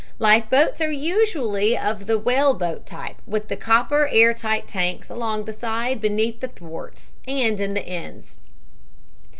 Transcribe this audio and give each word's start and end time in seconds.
Life 0.17 0.49
boats 0.49 0.81
are 0.81 0.89
usually 0.89 1.77
of 1.77 2.07
the 2.07 2.17
whaleboat 2.17 2.87
type, 2.87 3.17
with 3.27 3.47
copper 3.59 4.07
air 4.11 4.33
tight 4.33 4.67
tanks 4.67 5.11
along 5.11 5.45
the 5.45 5.53
side 5.53 6.01
beneath 6.01 6.39
the 6.39 6.47
thwarts, 6.47 7.13
and 7.27 7.59
in 7.59 7.75
the 7.75 7.85
ends. 7.87 8.37